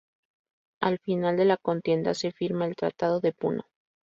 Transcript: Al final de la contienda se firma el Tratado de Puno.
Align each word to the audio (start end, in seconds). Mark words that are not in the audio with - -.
Al 0.81 0.97
final 0.97 1.37
de 1.37 1.45
la 1.45 1.57
contienda 1.57 2.15
se 2.15 2.31
firma 2.31 2.65
el 2.65 2.75
Tratado 2.75 3.19
de 3.19 3.33
Puno. 3.33 3.67